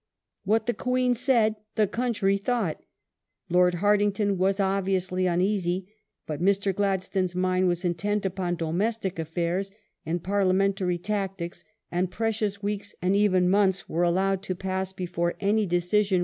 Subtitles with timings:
[0.01, 0.03] ^
[0.45, 2.81] What the Queen said the country thought.
[3.51, 5.93] Lord Hartington Gordon at was obviously uneasy,
[6.25, 6.73] but Mr.
[6.73, 9.69] Gladstone's mind was intent upon Khartoum domestic affairs
[10.03, 15.67] and parliamentary tactics, and precious weeks and even months were allowed to pass before any
[15.67, 16.19] decision was arrived ^ Cromer, op.